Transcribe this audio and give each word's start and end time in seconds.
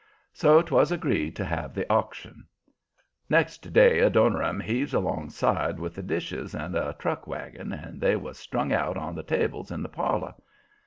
So 0.33 0.63
'twas 0.63 0.91
agreed 0.91 1.35
to 1.35 1.45
have 1.45 1.75
the 1.75 1.87
auction. 1.87 2.45
Next 3.29 3.71
day 3.71 3.99
Adoniram 3.99 4.59
heaves 4.59 4.95
alongside 4.95 5.77
with 5.79 5.93
the 5.93 6.01
dishes 6.01 6.55
in 6.55 6.73
a 6.73 6.93
truck 6.97 7.27
wagon, 7.27 7.71
and 7.71 8.01
they 8.01 8.15
was 8.15 8.39
strung 8.39 8.73
out 8.73 8.97
on 8.97 9.13
the 9.13 9.21
tables 9.21 9.69
in 9.69 9.83
the 9.83 9.89
parlor. 9.89 10.33